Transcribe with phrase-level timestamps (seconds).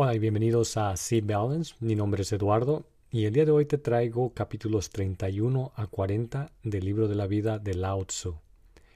[0.00, 1.74] Hola y bienvenidos a Sea Balance.
[1.80, 6.52] Mi nombre es Eduardo y el día de hoy te traigo capítulos 31 a 40
[6.62, 8.36] del libro de la vida de Lao Tzu.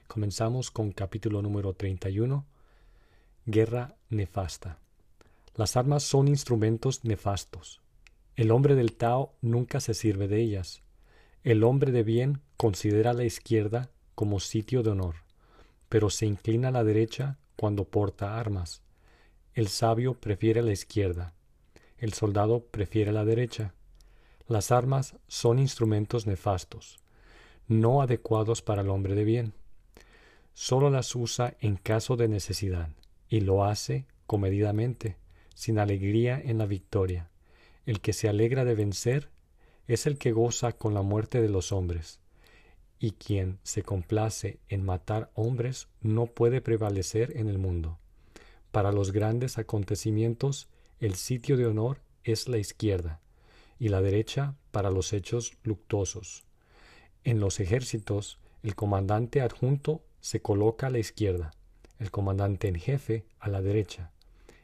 [0.06, 2.46] Comenzamos con capítulo número 31,
[3.46, 4.78] Guerra nefasta.
[5.56, 7.80] Las armas son instrumentos nefastos.
[8.36, 10.82] El hombre del Tao nunca se sirve de ellas.
[11.42, 15.16] El hombre de bien considera la izquierda como sitio de honor,
[15.88, 18.82] pero se inclina a la derecha cuando porta armas
[19.54, 21.34] el sabio prefiere la izquierda,
[21.98, 23.74] el soldado prefiere la derecha.
[24.48, 26.98] Las armas son instrumentos nefastos,
[27.68, 29.52] no adecuados para el hombre de bien.
[30.54, 32.88] Solo las usa en caso de necesidad,
[33.28, 35.16] y lo hace comedidamente,
[35.54, 37.30] sin alegría en la victoria.
[37.84, 39.30] El que se alegra de vencer
[39.86, 42.20] es el que goza con la muerte de los hombres,
[42.98, 47.98] y quien se complace en matar hombres no puede prevalecer en el mundo.
[48.72, 50.68] Para los grandes acontecimientos,
[50.98, 53.20] el sitio de honor es la izquierda
[53.78, 56.44] y la derecha para los hechos luctuosos.
[57.22, 61.50] En los ejércitos, el comandante adjunto se coloca a la izquierda,
[61.98, 64.10] el comandante en jefe a la derecha.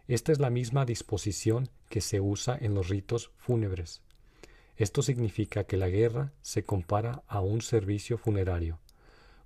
[0.07, 4.01] Esta es la misma disposición que se usa en los ritos fúnebres.
[4.79, 8.79] Esto significa que la guerra se compara a un servicio funerario.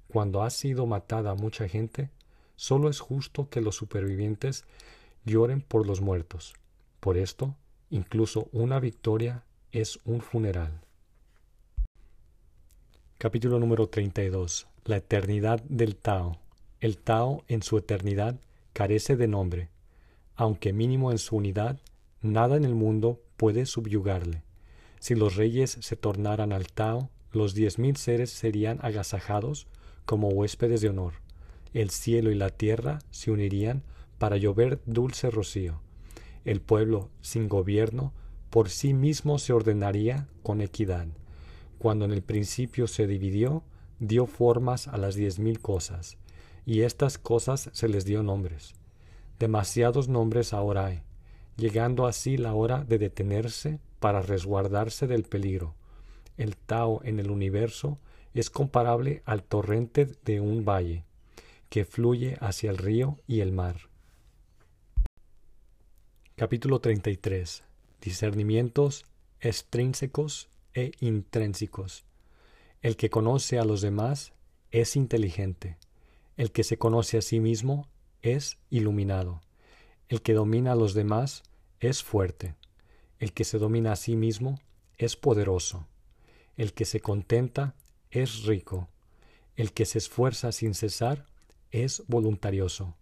[0.07, 2.11] Cuando ha sido matada mucha gente,
[2.57, 4.65] Solo es justo que los supervivientes
[5.25, 6.55] lloren por los muertos.
[7.01, 7.57] Por esto,
[7.91, 10.81] incluso una victoria es un funeral.
[13.19, 14.67] Capítulo número 32.
[14.85, 16.39] La eternidad del Tao.
[16.81, 18.39] El Tao en su eternidad
[18.73, 19.69] carece de nombre.
[20.35, 21.81] Aunque mínimo en su unidad,
[22.21, 24.43] nada en el mundo puede subyugarle.
[24.99, 29.67] Si los reyes se tornaran al Tao, los diez mil seres serían agasajados
[30.05, 31.22] como huéspedes de honor
[31.75, 33.83] el cielo y la tierra se unirían
[34.19, 35.81] para llover dulce rocío.
[36.45, 38.13] El pueblo sin gobierno
[38.51, 41.07] por sí mismo se ordenaría con equidad.
[41.79, 43.65] Cuando en el principio se dividió,
[43.99, 46.19] dio formas a las diez mil cosas,
[46.67, 48.75] y estas cosas se les dio nombres.
[49.39, 51.03] Demasiados nombres ahora hay,
[51.57, 55.75] llegando así la hora de detenerse para resguardarse del peligro.
[56.37, 57.99] El Tao en el universo
[58.35, 61.05] es comparable al torrente de un valle
[61.73, 63.89] que fluye hacia el río y el mar.
[66.37, 67.65] Capítulo 33.
[67.99, 69.07] Discernimientos
[69.41, 72.05] extrínsecos e intrínsecos.
[72.83, 74.35] El que conoce a los demás
[74.71, 75.79] es inteligente.
[76.37, 77.89] El que se conoce a sí mismo
[78.21, 79.41] es iluminado.
[80.11, 81.43] El que domina a los demás
[81.81, 82.55] es fuerte.
[83.19, 84.61] El que se domina a sí mismo
[84.99, 85.87] es poderoso.
[86.59, 87.75] El que se contenta
[88.11, 88.91] es rico.
[89.57, 91.32] El que se esfuerza sin cesar
[91.73, 92.95] es voluntarioso.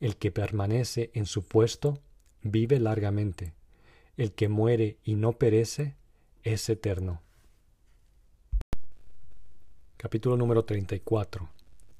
[0.00, 2.00] El que permanece en su puesto
[2.42, 3.54] vive largamente.
[4.16, 5.94] El que muere y no perece
[6.42, 7.22] es eterno.
[9.96, 11.48] Capítulo número 34.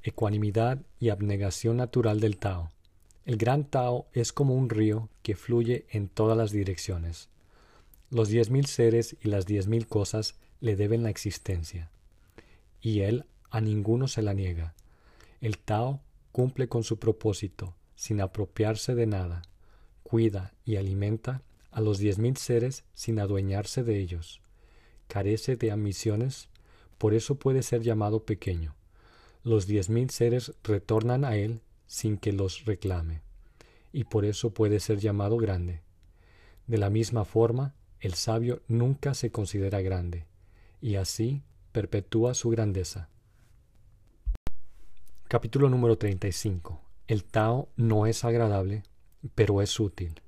[0.03, 2.71] Ecuanimidad y abnegación natural del Tao.
[3.27, 7.29] El gran Tao es como un río que fluye en todas las direcciones.
[8.11, 11.91] Los diez mil seres y las diez mil cosas le deben la existencia,
[12.81, 14.75] y él a ninguno se la niega.
[15.41, 16.03] El Tao
[16.33, 19.43] cumple con su propósito sin apropiarse de nada,
[20.03, 24.43] cuida y alimenta a los diez mil seres sin adueñarse de ellos,
[25.09, 26.49] carece de ambiciones,
[26.99, 28.75] por eso puede ser llamado pequeño.
[29.43, 33.23] Los diez mil seres retornan a él sin que los reclame,
[33.93, 35.81] y por eso puede ser llamado grande.
[36.67, 40.27] De la misma forma, el sabio nunca se considera grande,
[40.81, 43.09] y así perpetúa su grandeza.
[45.31, 46.81] Capítulo número 35.
[47.07, 48.83] El Tao no es agradable,
[49.37, 50.21] pero es útil.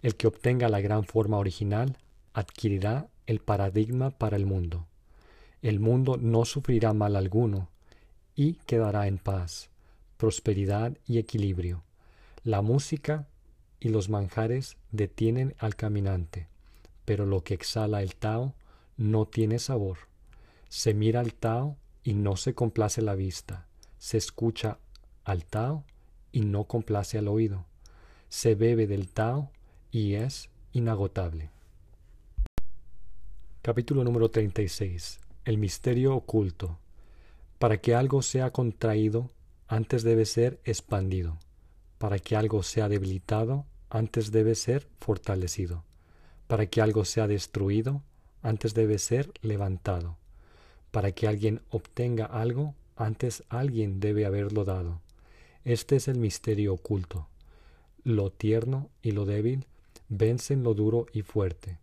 [0.00, 1.98] El que obtenga la gran forma original
[2.32, 4.86] adquirirá el paradigma para el mundo.
[5.60, 7.68] El mundo no sufrirá mal alguno
[8.34, 9.68] y quedará en paz,
[10.16, 11.82] prosperidad y equilibrio.
[12.42, 13.28] La música
[13.78, 16.48] y los manjares detienen al caminante,
[17.04, 18.54] pero lo que exhala el Tao
[18.96, 19.98] no tiene sabor.
[20.70, 23.66] Se mira al Tao y no se complace la vista
[24.00, 24.78] se escucha
[25.24, 25.84] al Tao
[26.32, 27.66] y no complace al oído.
[28.30, 29.50] Se bebe del Tao
[29.92, 31.50] y es inagotable.
[33.60, 35.20] Capítulo número 36.
[35.44, 36.78] El misterio oculto.
[37.58, 39.30] Para que algo sea contraído,
[39.68, 41.38] antes debe ser expandido.
[41.98, 45.84] Para que algo sea debilitado, antes debe ser fortalecido.
[46.46, 48.02] Para que algo sea destruido,
[48.40, 50.16] antes debe ser levantado.
[50.90, 55.00] Para que alguien obtenga algo, antes alguien debe haberlo dado.
[55.64, 57.28] Este es el misterio oculto.
[58.04, 59.66] Lo tierno y lo débil
[60.08, 61.78] vencen lo duro y fuerte.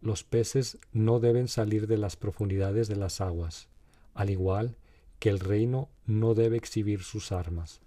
[0.00, 3.68] Los peces no deben salir de las profundidades de las aguas,
[4.14, 4.76] al igual
[5.18, 7.80] que el reino no debe exhibir sus armas.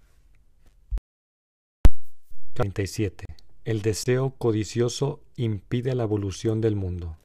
[2.54, 3.24] 37.
[3.64, 7.16] El deseo codicioso impide la evolución del mundo.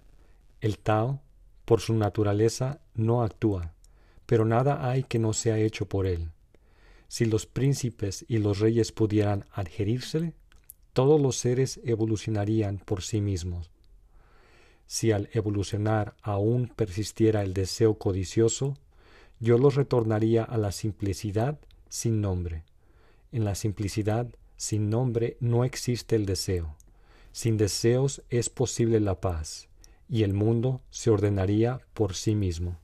[0.60, 1.22] El Tao,
[1.66, 3.74] por su naturaleza, no actúa,
[4.32, 6.30] pero nada hay que no sea hecho por él.
[7.10, 10.36] Si los príncipes y los reyes pudieran adherírsele,
[10.94, 13.70] todos los seres evolucionarían por sí mismos.
[14.88, 18.78] Si al evolucionar aún persistiera el deseo codicioso,
[19.42, 22.64] yo los retornaría a la simplicidad sin nombre.
[23.34, 26.78] En la simplicidad sin nombre no existe el deseo.
[27.34, 29.68] Sin deseos es posible la paz,
[30.08, 32.78] y el mundo se ordenaría por sí mismo.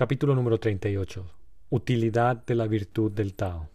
[0.00, 1.26] Capítulo número 38.
[1.68, 3.68] Utilidad de la virtud del Tao.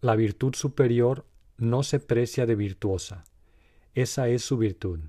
[0.00, 1.26] La virtud superior
[1.56, 3.24] no se precia de virtuosa.
[3.92, 5.00] Esa es su virtud.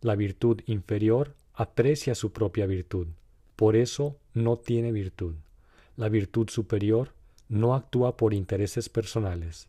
[0.00, 3.08] La virtud inferior aprecia su propia virtud.
[3.56, 5.34] Por eso no tiene virtud.
[5.96, 7.14] La virtud superior
[7.48, 9.66] no actúa por intereses personales.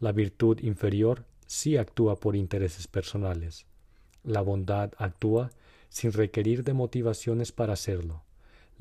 [0.00, 3.66] La virtud inferior sí actúa por intereses personales.
[4.24, 5.50] La bondad actúa
[5.90, 8.22] sin requerir de motivaciones para hacerlo.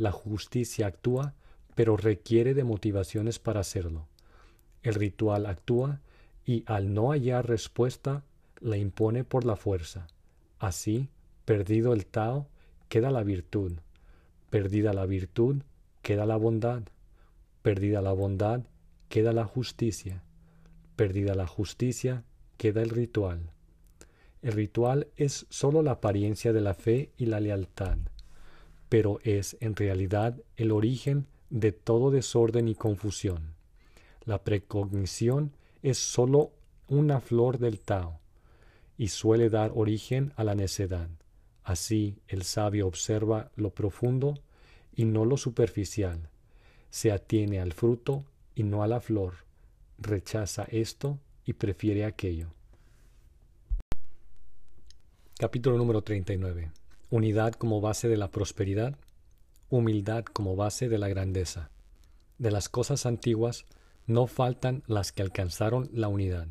[0.01, 1.36] La justicia actúa,
[1.75, 4.07] pero requiere de motivaciones para hacerlo.
[4.81, 6.01] El ritual actúa
[6.44, 8.24] y al no hallar respuesta
[8.59, 10.07] la impone por la fuerza.
[10.57, 11.09] Así,
[11.45, 12.48] perdido el Tao,
[12.89, 13.74] queda la virtud.
[14.50, 15.62] Perdida la virtud,
[16.01, 16.81] queda la bondad.
[17.62, 18.62] Perdida la bondad,
[19.07, 20.24] queda la justicia.
[20.95, 22.24] Perdida la justicia,
[22.57, 23.51] queda el ritual.
[24.42, 28.00] El ritual es sólo la apariencia de la fe y la lealtad,
[28.92, 33.56] pero es en realidad el origen de todo desorden y confusión.
[34.26, 36.52] La precognición es sólo
[36.90, 38.20] una flor del Tao
[38.98, 41.08] y suele dar origen a la necedad.
[41.64, 44.34] Así el sabio observa lo profundo
[44.94, 46.28] y no lo superficial,
[46.90, 49.36] se atiene al fruto y no a la flor,
[50.00, 52.50] rechaza esto y prefiere aquello.
[55.40, 56.81] Capítulo número 39.
[57.12, 58.96] Unidad como base de la prosperidad,
[59.69, 61.69] humildad como base de la grandeza.
[62.38, 63.66] De las cosas antiguas,
[64.08, 66.48] no faltan las que alcanzaron la unidad.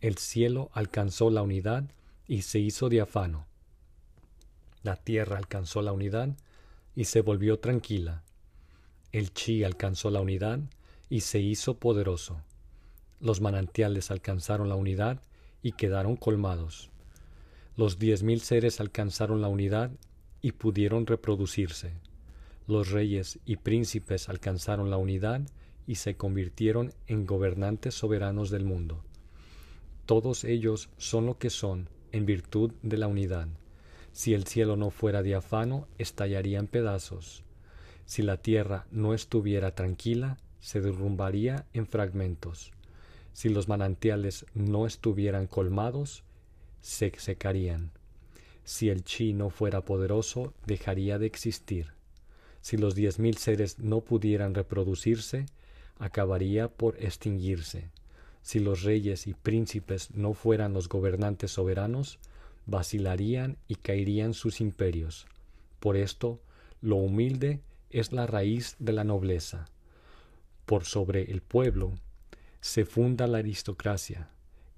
[0.00, 1.84] El cielo alcanzó la unidad
[2.26, 3.44] y se hizo diafano.
[4.82, 6.38] La tierra alcanzó la unidad
[6.96, 8.22] y se volvió tranquila.
[9.12, 10.60] El chi alcanzó la unidad
[11.10, 12.40] y se hizo poderoso.
[13.20, 15.20] Los manantiales alcanzaron la unidad
[15.60, 16.91] y quedaron colmados.
[17.74, 19.90] Los diez mil seres alcanzaron la unidad
[20.42, 21.92] y pudieron reproducirse.
[22.66, 25.40] Los reyes y príncipes alcanzaron la unidad
[25.86, 29.02] y se convirtieron en gobernantes soberanos del mundo.
[30.04, 33.48] Todos ellos son lo que son en virtud de la unidad.
[34.12, 37.42] Si el cielo no fuera diafano, estallaría en pedazos.
[38.04, 42.72] Si la tierra no estuviera tranquila, se derrumbaría en fragmentos.
[43.32, 46.24] Si los manantiales no estuvieran colmados,
[46.82, 47.90] se secarían.
[48.64, 51.94] Si el chi no fuera poderoso, dejaría de existir.
[52.60, 55.46] Si los diez mil seres no pudieran reproducirse,
[55.98, 57.90] acabaría por extinguirse.
[58.42, 62.18] Si los reyes y príncipes no fueran los gobernantes soberanos,
[62.66, 65.26] vacilarían y caerían sus imperios.
[65.80, 66.40] Por esto,
[66.80, 69.66] lo humilde es la raíz de la nobleza.
[70.66, 71.98] Por sobre el pueblo
[72.60, 74.30] se funda la aristocracia.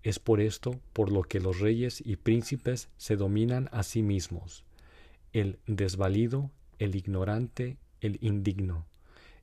[0.05, 4.63] Es por esto por lo que los reyes y príncipes se dominan a sí mismos.
[5.33, 8.85] El desvalido, el ignorante, el indigno.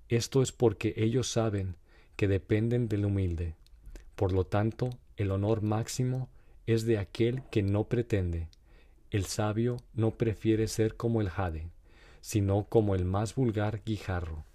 [0.08, 1.76] Esto es porque ellos saben
[2.16, 3.56] que dependen del humilde.
[4.16, 6.30] Por lo tanto, el honor máximo
[6.68, 8.48] es de aquel que no pretende.
[9.10, 11.72] El sabio no prefiere ser como el jade,
[12.22, 14.46] sino como el más vulgar guijarro.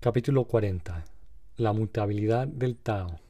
[0.00, 1.04] Capítulo 40.
[1.56, 3.21] La mutabilidad del Tao.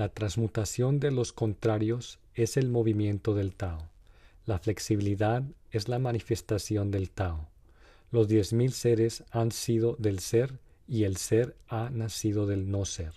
[0.00, 3.90] La transmutación de los contrarios es el movimiento del Tao.
[4.46, 5.42] La flexibilidad
[5.72, 7.50] es la manifestación del Tao.
[8.10, 12.86] Los diez mil seres han sido del ser y el ser ha nacido del no
[12.86, 13.12] ser.